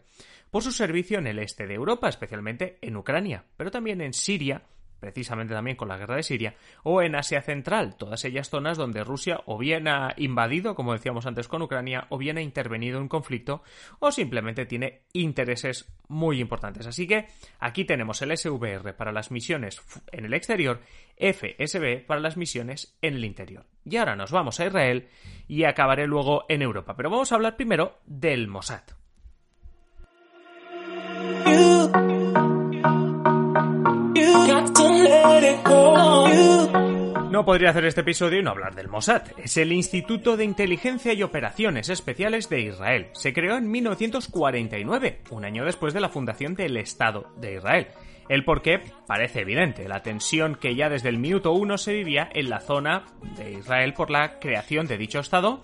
por 0.49 0.63
su 0.63 0.71
servicio 0.71 1.19
en 1.19 1.27
el 1.27 1.39
este 1.39 1.67
de 1.67 1.73
Europa, 1.73 2.07
especialmente 2.07 2.77
en 2.81 2.95
Ucrania, 2.95 3.43
pero 3.57 3.69
también 3.69 3.99
en 3.99 4.13
Siria 4.13 4.63
precisamente 4.99 5.53
también 5.53 5.77
con 5.77 5.87
la 5.87 5.97
guerra 5.97 6.15
de 6.15 6.23
Siria, 6.23 6.55
o 6.83 7.01
en 7.01 7.15
Asia 7.15 7.41
Central, 7.41 7.95
todas 7.95 8.23
ellas 8.25 8.49
zonas 8.49 8.77
donde 8.77 9.03
Rusia 9.03 9.41
o 9.45 9.57
bien 9.57 9.87
ha 9.87 10.13
invadido, 10.17 10.75
como 10.75 10.93
decíamos 10.93 11.25
antes 11.25 11.47
con 11.47 11.61
Ucrania, 11.61 12.07
o 12.09 12.17
bien 12.17 12.37
ha 12.37 12.41
intervenido 12.41 12.97
en 12.97 13.03
un 13.03 13.09
conflicto, 13.09 13.63
o 13.99 14.11
simplemente 14.11 14.65
tiene 14.65 15.01
intereses 15.13 15.91
muy 16.07 16.39
importantes. 16.39 16.87
Así 16.87 17.07
que 17.07 17.27
aquí 17.59 17.85
tenemos 17.85 18.21
el 18.21 18.35
SVR 18.35 18.93
para 18.95 19.11
las 19.11 19.31
misiones 19.31 19.81
en 20.11 20.25
el 20.25 20.33
exterior, 20.33 20.81
FSB 21.17 22.05
para 22.05 22.21
las 22.21 22.37
misiones 22.37 22.97
en 23.01 23.15
el 23.15 23.25
interior. 23.25 23.65
Y 23.85 23.97
ahora 23.97 24.15
nos 24.15 24.31
vamos 24.31 24.59
a 24.59 24.65
Israel 24.65 25.09
y 25.47 25.63
acabaré 25.63 26.07
luego 26.07 26.45
en 26.49 26.61
Europa. 26.61 26.95
Pero 26.95 27.09
vamos 27.09 27.31
a 27.31 27.35
hablar 27.35 27.55
primero 27.55 27.99
del 28.05 28.47
Mossad. 28.47 28.83
No 37.39 37.45
podría 37.45 37.69
hacer 37.69 37.85
este 37.85 38.01
episodio 38.01 38.41
y 38.41 38.43
no 38.43 38.49
hablar 38.49 38.75
del 38.75 38.89
Mossad. 38.89 39.21
Es 39.37 39.55
el 39.55 39.71
Instituto 39.71 40.35
de 40.35 40.43
Inteligencia 40.43 41.13
y 41.13 41.23
Operaciones 41.23 41.87
Especiales 41.87 42.49
de 42.49 42.59
Israel. 42.59 43.07
Se 43.13 43.31
creó 43.31 43.55
en 43.55 43.71
1949, 43.71 45.21
un 45.29 45.45
año 45.45 45.63
después 45.63 45.93
de 45.93 46.01
la 46.01 46.09
fundación 46.09 46.55
del 46.55 46.75
Estado 46.75 47.31
de 47.37 47.55
Israel. 47.55 47.87
El 48.27 48.43
porqué 48.43 48.81
parece 49.07 49.39
evidente, 49.39 49.87
la 49.87 50.03
tensión 50.03 50.55
que 50.55 50.75
ya 50.75 50.89
desde 50.89 51.07
el 51.07 51.17
minuto 51.17 51.53
uno 51.53 51.77
se 51.77 51.93
vivía 51.93 52.27
en 52.33 52.49
la 52.49 52.59
zona 52.59 53.05
de 53.37 53.53
Israel 53.53 53.93
por 53.93 54.11
la 54.11 54.37
creación 54.39 54.85
de 54.87 54.97
dicho 54.97 55.21
Estado, 55.21 55.61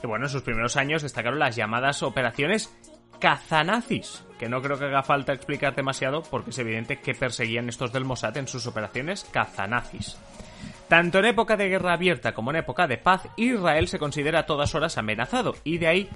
que 0.00 0.06
bueno, 0.06 0.24
en 0.24 0.30
sus 0.30 0.40
primeros 0.40 0.78
años 0.78 1.02
destacaron 1.02 1.38
las 1.38 1.56
llamadas 1.56 2.02
operaciones 2.02 2.74
cazanazis, 3.20 4.24
que 4.38 4.48
no 4.48 4.62
creo 4.62 4.78
que 4.78 4.86
haga 4.86 5.02
falta 5.02 5.34
explicar 5.34 5.74
demasiado 5.74 6.22
porque 6.22 6.52
es 6.52 6.58
evidente 6.58 7.00
que 7.00 7.14
perseguían 7.14 7.68
estos 7.68 7.92
del 7.92 8.06
Mossad 8.06 8.38
en 8.38 8.48
sus 8.48 8.66
operaciones 8.66 9.24
cazanazis. 9.30 10.16
Tanto 10.88 11.18
en 11.18 11.26
época 11.26 11.56
de 11.56 11.68
guerra 11.68 11.92
abierta 11.92 12.32
como 12.32 12.50
en 12.50 12.56
época 12.56 12.86
de 12.86 12.96
paz, 12.96 13.28
Israel 13.36 13.88
se 13.88 13.98
considera 13.98 14.40
a 14.40 14.46
todas 14.46 14.74
horas 14.74 14.96
amenazado 14.96 15.54
y 15.62 15.76
de 15.76 15.86
ahí 15.86 16.08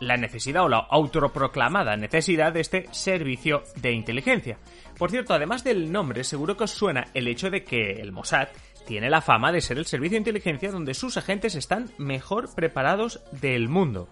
la 0.00 0.16
necesidad 0.16 0.64
o 0.64 0.68
la 0.68 0.78
autoproclamada 0.78 1.96
necesidad 1.96 2.52
de 2.52 2.60
este 2.60 2.86
servicio 2.92 3.64
de 3.76 3.92
inteligencia. 3.92 4.58
Por 4.96 5.10
cierto, 5.10 5.34
además 5.34 5.64
del 5.64 5.90
nombre, 5.90 6.22
seguro 6.22 6.56
que 6.56 6.64
os 6.64 6.70
suena 6.70 7.08
el 7.12 7.26
hecho 7.26 7.50
de 7.50 7.64
que 7.64 8.00
el 8.00 8.12
Mossad 8.12 8.48
tiene 8.86 9.10
la 9.10 9.20
fama 9.20 9.50
de 9.50 9.60
ser 9.60 9.78
el 9.78 9.86
servicio 9.86 10.14
de 10.14 10.20
inteligencia 10.20 10.70
donde 10.70 10.94
sus 10.94 11.16
agentes 11.16 11.56
están 11.56 11.90
mejor 11.98 12.54
preparados 12.54 13.20
del 13.32 13.68
mundo. 13.68 14.08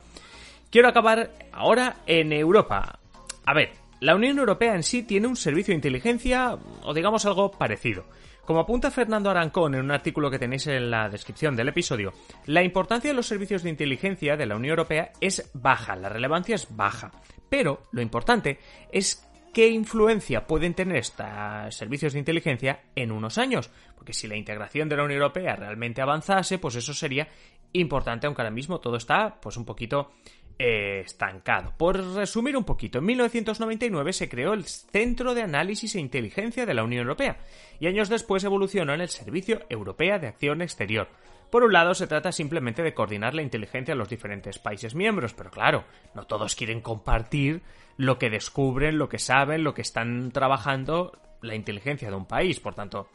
Quiero 0.70 0.88
acabar 0.88 1.30
ahora 1.52 1.96
en 2.06 2.32
Europa. 2.32 2.98
A 3.46 3.54
ver, 3.54 3.70
la 4.00 4.14
Unión 4.14 4.38
Europea 4.38 4.75
en 4.75 4.83
sí 4.83 5.02
tiene 5.02 5.26
un 5.26 5.37
servicio 5.37 5.73
de 5.73 5.76
inteligencia 5.76 6.57
o 6.83 6.95
digamos 6.95 7.26
algo 7.26 7.50
parecido. 7.50 8.05
Como 8.45 8.61
apunta 8.61 8.90
Fernando 8.90 9.28
Arancón 9.28 9.75
en 9.75 9.83
un 9.83 9.90
artículo 9.90 10.31
que 10.31 10.38
tenéis 10.38 10.67
en 10.69 10.90
la 10.90 11.09
descripción 11.09 11.55
del 11.55 11.69
episodio, 11.69 12.14
la 12.47 12.62
importancia 12.62 13.11
de 13.11 13.14
los 13.14 13.26
servicios 13.26 13.62
de 13.62 13.71
inteligencia 13.71 14.37
de 14.37 14.47
la 14.47 14.57
Unión 14.57 14.71
Europea 14.71 15.12
es 15.21 15.50
baja, 15.52 15.97
la 15.97 16.09
relevancia 16.09 16.55
es 16.55 16.75
baja. 16.75 17.11
Pero 17.50 17.83
lo 17.93 18.00
importante 18.00 18.59
es 18.90 19.28
qué 19.52 19.69
influencia 19.69 20.47
pueden 20.47 20.75
tener 20.75 20.99
estos 20.99 21.26
servicios 21.75 22.12
de 22.12 22.21
inteligencia 22.21 22.85
en 22.95 23.12
unos 23.12 23.37
años. 23.37 23.71
Porque 23.97 24.12
si 24.12 24.28
la 24.28 24.37
integración 24.37 24.88
de 24.88 24.97
la 24.97 25.05
Unión 25.05 25.21
Europea 25.21 25.57
realmente 25.57 26.00
avanzase, 26.00 26.59
pues 26.59 26.76
eso 26.76 26.95
sería 26.95 27.28
importante, 27.73 28.26
aunque 28.26 28.43
ahora 28.43 28.50
mismo 28.50 28.81
todo 28.81 28.97
está 28.97 29.38
pues 29.40 29.57
un 29.57 29.64
poquito 29.64 30.12
estancado. 30.58 31.72
Por 31.76 32.14
resumir 32.14 32.56
un 32.56 32.64
poquito, 32.64 32.98
en 32.98 33.06
1999 33.06 34.12
se 34.12 34.28
creó 34.28 34.54
el 34.54 34.64
Centro 34.64 35.34
de 35.34 35.42
Análisis 35.42 35.94
e 35.94 36.00
Inteligencia 36.00 36.66
de 36.66 36.74
la 36.74 36.82
Unión 36.82 37.02
Europea 37.02 37.38
y 37.78 37.86
años 37.86 38.08
después 38.08 38.42
evolucionó 38.42 38.92
en 38.92 39.00
el 39.00 39.08
Servicio 39.08 39.62
Europeo 39.68 40.18
de 40.18 40.26
Acción 40.26 40.62
Exterior. 40.62 41.08
Por 41.50 41.62
un 41.62 41.72
lado, 41.72 41.94
se 41.94 42.06
trata 42.06 42.30
simplemente 42.32 42.82
de 42.82 42.92
coordinar 42.92 43.34
la 43.34 43.42
inteligencia 43.42 43.94
de 43.94 43.98
los 43.98 44.10
diferentes 44.10 44.58
países 44.58 44.94
miembros, 44.94 45.32
pero 45.32 45.50
claro, 45.50 45.84
no 46.14 46.24
todos 46.24 46.54
quieren 46.54 46.82
compartir 46.82 47.62
lo 47.96 48.18
que 48.18 48.28
descubren, 48.28 48.98
lo 48.98 49.08
que 49.08 49.18
saben, 49.18 49.64
lo 49.64 49.72
que 49.72 49.82
están 49.82 50.30
trabajando 50.30 51.18
la 51.40 51.54
inteligencia 51.54 52.10
de 52.10 52.16
un 52.16 52.26
país, 52.26 52.60
por 52.60 52.74
tanto, 52.74 53.08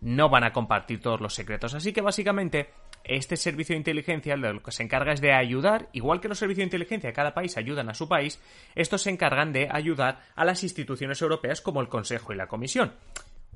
no 0.00 0.28
van 0.28 0.44
a 0.44 0.52
compartir 0.52 1.00
todos 1.00 1.20
los 1.20 1.34
secretos. 1.34 1.74
Así 1.74 1.92
que 1.92 2.00
básicamente 2.00 2.70
este 3.04 3.36
servicio 3.36 3.74
de 3.74 3.78
inteligencia 3.78 4.36
lo 4.36 4.62
que 4.62 4.72
se 4.72 4.82
encarga 4.82 5.12
es 5.12 5.20
de 5.20 5.32
ayudar, 5.32 5.88
igual 5.92 6.20
que 6.20 6.28
los 6.28 6.38
servicios 6.38 6.58
de 6.58 6.76
inteligencia 6.76 7.08
de 7.08 7.14
cada 7.14 7.34
país 7.34 7.56
ayudan 7.56 7.88
a 7.88 7.94
su 7.94 8.08
país, 8.08 8.40
estos 8.74 9.02
se 9.02 9.10
encargan 9.10 9.52
de 9.52 9.68
ayudar 9.70 10.20
a 10.36 10.44
las 10.44 10.62
instituciones 10.62 11.20
europeas 11.22 11.60
como 11.60 11.80
el 11.80 11.88
Consejo 11.88 12.32
y 12.32 12.36
la 12.36 12.46
Comisión. 12.46 12.92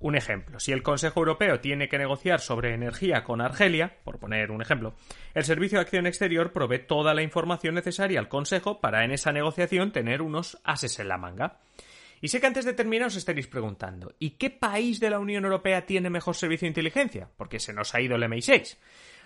Un 0.01 0.17
ejemplo, 0.17 0.61
si 0.61 0.73
el 0.73 0.83
Consejo 0.83 1.21
Europeo 1.21 1.61
tiene 1.61 1.89
que 1.89 1.99
negociar 1.99 2.41
sobre 2.41 2.75
energía 2.75 3.25
con 3.25 3.41
Argelia, 3.41 3.97
por 4.05 4.19
poner 4.19 4.51
un 4.51 4.61
ejemplo, 4.61 4.95
el 5.35 5.45
Servicio 5.45 5.79
de 5.79 5.83
Acción 5.83 6.07
Exterior 6.07 6.53
provee 6.53 6.87
toda 6.87 7.15
la 7.15 7.23
información 7.23 7.75
necesaria 7.75 8.21
al 8.21 8.29
Consejo 8.29 8.81
para 8.81 9.05
en 9.05 9.13
esa 9.13 9.33
negociación 9.33 9.93
tener 9.93 10.21
unos 10.21 10.61
ases 10.65 10.99
en 10.99 11.09
la 11.09 11.17
manga. 11.17 11.61
Y 12.21 12.29
sé 12.29 12.41
que 12.41 12.47
antes 12.47 12.65
de 12.65 12.73
terminar 12.73 13.09
os 13.09 13.17
estaréis 13.17 13.47
preguntando, 13.47 14.15
¿y 14.19 14.31
qué 14.31 14.51
país 14.51 14.99
de 14.99 15.11
la 15.11 15.19
Unión 15.19 15.45
Europea 15.45 15.87
tiene 15.87 16.11
mejor 16.11 16.35
servicio 16.35 16.67
de 16.67 16.71
inteligencia? 16.71 17.29
Porque 17.37 17.61
se 17.61 17.73
nos 17.73 17.95
ha 17.95 18.01
ido 18.01 18.17
el 18.17 18.23
MI6. 18.23 18.77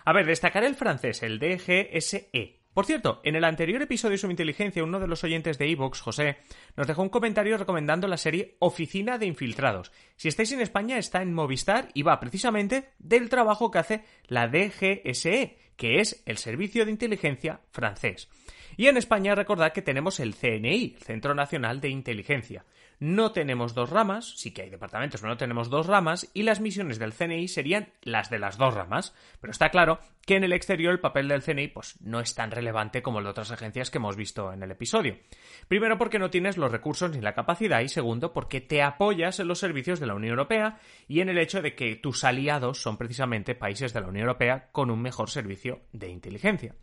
A 0.09 0.13
ver, 0.15 0.25
destacaré 0.25 0.67
el 0.67 0.75
francés, 0.75 1.23
el 1.23 1.39
DGSE. 1.39 2.63
Por 2.73 2.87
cierto, 2.87 3.21
en 3.25 3.37
el 3.37 3.45
anterior 3.45 3.83
episodio 3.83 4.17
sobre 4.17 4.33
inteligencia, 4.33 4.83
uno 4.83 5.01
de 5.01 5.07
los 5.07 5.23
oyentes 5.23 5.59
de 5.59 5.71
Evox, 5.71 6.01
José, 6.01 6.39
nos 6.77 6.87
dejó 6.87 7.03
un 7.03 7.11
comentario 7.11 7.59
recomendando 7.59 8.09
la 8.09 8.17
serie 8.17 8.57
Oficina 8.59 9.19
de 9.19 9.27
Infiltrados. 9.27 9.93
Si 10.17 10.29
estáis 10.29 10.51
en 10.53 10.63
España, 10.63 10.97
está 10.97 11.21
en 11.21 11.35
Movistar 11.35 11.91
y 11.93 12.05
va 12.05 12.21
precisamente 12.21 12.89
del 12.99 13.29
trabajo 13.29 13.71
que 13.71 13.81
hace 13.81 14.05
la 14.29 14.49
DGSE, 14.49 15.59
que 15.77 16.01
es 16.01 16.23
el 16.25 16.39
Servicio 16.39 16.87
de 16.87 16.91
Inteligencia 16.91 17.61
francés. 17.71 18.31
Y 18.79 18.87
en 18.87 18.97
España 18.97 19.35
recordad 19.35 19.75
que 19.75 19.83
tenemos 19.83 20.21
el 20.21 20.35
CNI, 20.35 20.95
el 20.97 21.03
Centro 21.03 21.35
Nacional 21.35 21.83
de 21.83 21.91
Inteligencia. 21.91 22.65
No 23.01 23.33
tenemos 23.33 23.75
dos 23.75 23.91
ramas, 23.91 24.35
sí 24.37 24.53
que 24.53 24.63
hay 24.63 24.71
departamentos, 24.71 25.21
pero 25.21 25.33
no 25.33 25.37
tenemos 25.37 25.71
dos 25.71 25.87
ramas, 25.87 26.29
y 26.35 26.43
las 26.43 26.61
misiones 26.61 26.99
del 26.99 27.13
CNI 27.15 27.49
serían 27.49 27.93
las 28.03 28.31
de 28.31 28.39
las 28.39 28.59
dos 28.59 28.75
ramas. 28.75 29.15
Pero 29.41 29.51
está 29.51 29.71
claro 29.71 30.01
que 30.29 30.37
en 30.37 30.45
el 30.45 30.53
exterior 30.53 30.93
el 30.93 31.01
papel 31.01 31.27
del 31.27 31.43
CNI 31.43 31.69
pues, 31.69 31.97
no 32.03 32.21
es 32.21 32.35
tan 32.35 32.51
relevante 32.51 33.01
como 33.01 33.19
el 33.19 33.25
de 33.25 33.31
otras 33.31 33.51
agencias 33.51 33.91
que 33.91 33.97
hemos 33.97 34.15
visto 34.15 34.53
en 34.53 34.63
el 34.63 34.71
episodio. 34.71 35.17
Primero 35.69 35.97
porque 35.97 36.19
no 36.19 36.29
tienes 36.29 36.59
los 36.59 36.71
recursos 36.71 37.11
ni 37.11 37.23
la 37.23 37.33
capacidad, 37.33 37.81
y 37.81 37.89
segundo 37.89 38.35
porque 38.35 38.61
te 38.61 38.83
apoyas 38.83 39.41
en 39.41 39.49
los 39.49 39.59
servicios 39.59 40.01
de 40.01 40.07
la 40.07 40.15
Unión 40.15 40.33
Europea 40.33 40.81
y 41.09 41.21
en 41.21 41.31
el 41.31 41.39
hecho 41.39 41.63
de 41.63 41.75
que 41.75 41.97
tus 41.97 42.25
aliados 42.25 42.83
son 42.83 42.99
precisamente 42.99 43.55
países 43.55 43.95
de 43.95 44.03
la 44.03 44.09
Unión 44.09 44.27
Europea 44.27 44.69
con 44.71 44.91
un 44.91 45.01
mejor 45.01 45.31
servicio 45.31 45.81
de 45.95 46.11
inteligencia. 46.11 46.75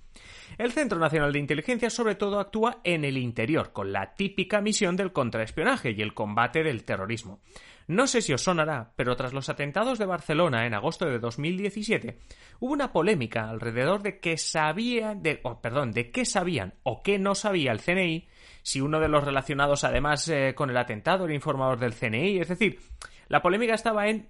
El 0.58 0.72
Centro 0.72 0.98
Nacional 0.98 1.32
de 1.32 1.38
Inteligencia 1.38 1.92
sobre 1.92 2.16
todo 2.16 2.40
actúa 2.40 2.80
en 2.84 3.06
el 3.06 3.16
interior, 3.16 3.74
con 3.74 3.92
la 3.92 4.16
típica 4.16 4.60
misión 4.60 4.96
del 4.96 5.14
contraespionaje 5.14 5.92
y 5.92 6.02
el 6.02 6.16
combate 6.16 6.64
del 6.64 6.84
terrorismo. 6.84 7.42
No 7.88 8.08
sé 8.08 8.22
si 8.22 8.34
os 8.34 8.42
sonará, 8.42 8.94
pero 8.96 9.16
tras 9.16 9.34
los 9.34 9.50
atentados 9.50 10.00
de 10.00 10.08
Barcelona 10.08 10.66
en 10.66 10.74
agosto 10.74 11.06
de 11.06 11.20
2017, 11.20 12.18
hubo 12.60 12.74
una 12.74 12.92
polémica 12.92 13.50
alrededor 13.50 14.02
de 14.02 14.20
que 14.20 14.38
sabían, 14.38 15.22
de, 15.22 15.40
perdón, 15.62 15.92
de 15.92 16.10
qué 16.10 16.26
sabían 16.26 16.74
o 16.84 17.04
qué 17.04 17.20
no 17.20 17.36
sabía 17.36 17.72
el 17.72 17.82
CNI, 17.82 18.28
si 18.64 18.82
uno 18.82 19.00
de 19.00 19.08
los 19.08 19.24
relacionados 19.24 19.84
además 19.84 20.28
eh, 20.30 20.56
con 20.56 20.72
el 20.72 20.78
atentado 20.78 21.26
era 21.26 21.36
informador 21.36 21.78
del 21.78 21.94
CNI, 21.94 22.40
es 22.40 22.48
decir, 22.48 22.80
la 23.28 23.44
polémica 23.44 23.76
estaba 23.76 24.08
en 24.08 24.30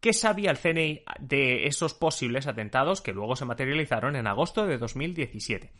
qué 0.00 0.12
sabía 0.12 0.50
el 0.50 0.58
CNI 0.58 1.02
de 1.20 1.66
esos 1.66 1.94
posibles 1.94 2.48
atentados 2.48 3.02
que 3.02 3.12
luego 3.12 3.36
se 3.36 3.44
materializaron 3.44 4.16
en 4.16 4.26
agosto 4.26 4.66
de 4.66 4.78
2017. 4.78 5.70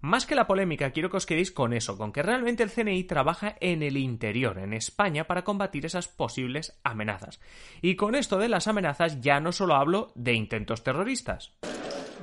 Más 0.00 0.26
que 0.26 0.34
la 0.34 0.46
polémica, 0.46 0.90
quiero 0.90 1.10
que 1.10 1.16
os 1.16 1.26
quedéis 1.26 1.50
con 1.50 1.72
eso, 1.72 1.96
con 1.96 2.12
que 2.12 2.22
realmente 2.22 2.62
el 2.62 2.70
CNI 2.70 3.04
trabaja 3.04 3.56
en 3.60 3.82
el 3.82 3.96
interior, 3.96 4.58
en 4.58 4.72
España, 4.72 5.24
para 5.24 5.44
combatir 5.44 5.86
esas 5.86 6.08
posibles 6.08 6.78
amenazas. 6.84 7.40
Y 7.82 7.96
con 7.96 8.14
esto 8.14 8.38
de 8.38 8.48
las 8.48 8.68
amenazas 8.68 9.20
ya 9.20 9.40
no 9.40 9.52
solo 9.52 9.74
hablo 9.74 10.12
de 10.14 10.34
intentos 10.34 10.82
terroristas. 10.82 11.52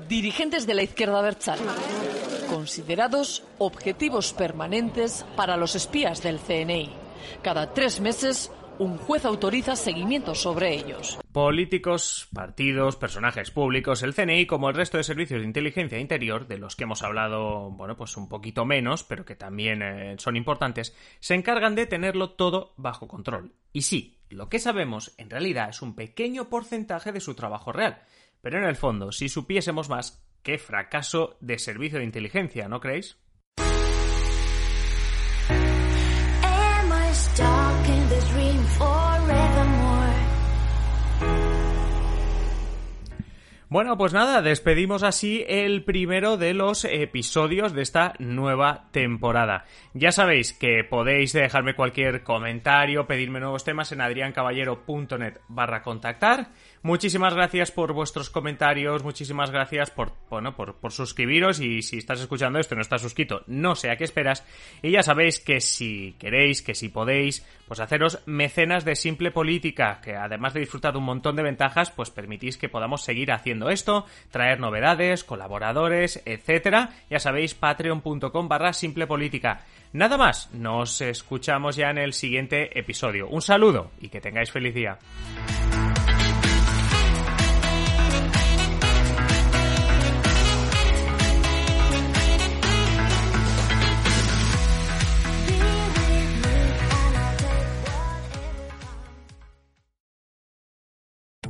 Dirigentes 0.08 0.68
de 0.68 0.74
la 0.74 0.84
izquierda 0.84 1.22
Berchal, 1.22 1.60
considerados 2.50 3.44
objetivos 3.58 4.34
permanentes 4.34 5.26
para 5.36 5.58
los 5.58 5.76
espías 5.76 6.22
del 6.22 6.40
CNI. 6.40 6.92
Cada 7.42 7.74
tres 7.74 8.00
meses 8.00 8.52
un 8.80 8.98
juez 8.98 9.26
autoriza 9.26 9.76
seguimiento 9.76 10.36
sobre 10.36 10.74
ellos. 10.74 11.20
Políticos, 11.32 12.28
partidos, 12.34 12.96
personajes 12.96 13.52
públicos, 13.52 14.04
el 14.04 14.14
CNI, 14.14 14.46
como 14.46 14.70
el 14.70 14.76
resto 14.76 14.98
de 14.98 15.04
servicios 15.04 15.42
de 15.42 15.48
inteligencia 15.48 16.00
interior, 16.00 16.48
de 16.48 16.58
los 16.58 16.76
que 16.76 16.84
hemos 16.84 17.04
hablado, 17.04 17.72
bueno, 17.72 17.96
pues 17.96 18.18
un 18.18 18.30
poquito 18.30 18.66
menos, 18.66 19.04
pero 19.04 19.26
que 19.26 19.36
también 19.36 19.82
eh, 19.82 20.16
son 20.18 20.36
importantes, 20.36 20.96
se 21.20 21.36
encargan 21.36 21.76
de 21.76 21.86
tenerlo 21.86 22.32
todo 22.32 22.74
bajo 22.78 23.08
control. 23.08 23.54
Y 23.72 23.84
sí, 23.84 24.20
lo 24.30 24.50
que 24.50 24.60
sabemos 24.60 25.14
en 25.18 25.30
realidad 25.30 25.70
es 25.70 25.82
un 25.82 25.96
pequeño 25.96 26.50
porcentaje 26.50 27.12
de 27.12 27.20
su 27.20 27.36
trabajo 27.36 27.72
real. 27.72 28.02
Pero 28.42 28.58
en 28.58 28.66
el 28.66 28.76
fondo, 28.76 29.12
si 29.12 29.30
supiésemos 29.30 29.90
más, 29.90 30.24
qué 30.44 30.58
fracaso 30.58 31.38
de 31.40 31.58
servicio 31.58 32.00
de 32.00 32.06
inteligencia, 32.06 32.68
¿no 32.68 32.80
creéis? 32.80 33.18
Bueno, 43.74 43.98
pues 43.98 44.14
nada, 44.14 44.44
despedimos 44.44 45.02
así 45.02 45.44
el 45.48 45.84
primero 45.84 46.38
de 46.38 46.54
los 46.54 46.86
episodios 46.86 47.74
de 47.74 47.82
esta 47.82 48.14
nueva 48.20 48.88
temporada. 48.92 49.66
Ya 49.96 50.12
sabéis 50.12 50.54
que 50.54 50.84
podéis 50.84 51.34
dejarme 51.34 51.74
cualquier 51.74 52.22
comentario, 52.22 53.08
pedirme 53.08 53.40
nuevos 53.40 53.64
temas 53.64 53.92
en 53.92 54.02
adriancaballero.net 54.02 55.40
barra 55.48 55.82
contactar. 55.82 56.50
Muchísimas 56.84 57.34
gracias 57.34 57.72
por 57.72 57.94
vuestros 57.94 58.30
comentarios, 58.30 59.04
muchísimas 59.04 59.50
gracias 59.50 59.90
por, 59.90 60.12
bueno, 60.30 60.56
por, 60.56 60.76
por 60.76 60.92
suscribiros 60.92 61.60
y 61.60 61.82
si 61.82 61.98
estás 61.98 62.22
escuchando 62.22 62.60
esto 62.60 62.76
y 62.76 62.78
no 62.78 62.84
estás 62.84 63.02
suscrito, 63.02 63.42
no 63.48 63.74
sé 63.74 63.90
a 63.90 63.98
qué 63.98 64.04
esperas. 64.04 64.46
Y 64.84 64.92
ya 64.92 65.02
sabéis 65.02 65.40
que 65.40 65.62
si 65.62 66.16
queréis, 66.20 66.62
que 66.62 66.76
si 66.76 66.90
podéis, 66.90 67.44
pues 67.68 67.80
haceros 67.80 68.22
mecenas 68.26 68.86
de 68.86 68.96
simple 68.96 69.32
política, 69.32 70.00
que 70.02 70.16
además 70.16 70.54
de 70.54 70.62
disfrutar 70.62 70.94
de 70.94 71.00
un 71.00 71.06
montón 71.06 71.36
de 71.36 71.44
ventajas, 71.44 71.92
pues 71.92 72.10
permitís 72.10 72.58
que 72.58 72.70
podamos 72.70 73.04
seguir 73.04 73.32
haciendo 73.32 73.70
esto, 73.70 74.06
traer 74.32 74.60
novedades, 74.60 75.24
colaboradores, 75.24 76.22
etcétera. 76.26 76.90
Ya 77.10 77.20
sabéis, 77.20 77.54
patreon.com 77.54 78.48
barra 78.48 78.74
simple 78.74 79.08
política. 79.08 79.62
Nada 79.94 80.18
más, 80.18 80.52
nos 80.54 81.02
escuchamos 81.02 81.76
ya 81.76 81.90
en 81.90 82.00
el 82.00 82.14
siguiente 82.14 82.78
episodio. 82.78 83.28
Un 83.28 83.42
saludo 83.42 83.92
y 84.02 84.10
que 84.10 84.22
tengáis 84.22 84.52
feliz 84.52 84.74
día. 84.74 84.98